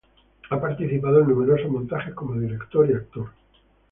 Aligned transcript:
Ha 0.49 0.59
participado 0.59 1.19
en 1.21 1.27
numerosos 1.27 1.69
montajes 1.69 2.15
como 2.15 2.33
director 2.33 2.89
y 2.89 2.93
actor. 2.95 3.29